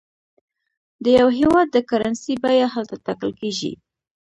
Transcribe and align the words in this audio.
د 1.03 1.05
یو 1.19 1.27
هېواد 1.39 1.67
د 1.71 1.77
کرنسۍ 1.89 2.33
بیه 2.43 2.67
هلته 2.75 2.95
ټاکل 3.05 3.31
کېږي. 3.39 3.73